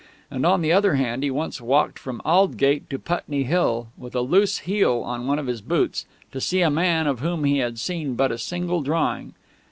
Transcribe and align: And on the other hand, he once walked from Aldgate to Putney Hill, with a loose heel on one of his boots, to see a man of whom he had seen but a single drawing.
And 0.31 0.47
on 0.47 0.63
the 0.63 0.71
other 0.73 0.95
hand, 0.95 1.21
he 1.21 1.29
once 1.29 1.61
walked 1.61 1.99
from 1.99 2.23
Aldgate 2.25 2.89
to 2.89 2.97
Putney 2.97 3.43
Hill, 3.43 3.89
with 3.95 4.15
a 4.15 4.21
loose 4.21 4.57
heel 4.65 5.03
on 5.05 5.27
one 5.27 5.37
of 5.37 5.45
his 5.45 5.61
boots, 5.61 6.07
to 6.31 6.41
see 6.41 6.61
a 6.63 6.71
man 6.71 7.05
of 7.05 7.19
whom 7.19 7.43
he 7.43 7.59
had 7.59 7.77
seen 7.77 8.15
but 8.15 8.31
a 8.31 8.39
single 8.39 8.81
drawing. 8.81 9.35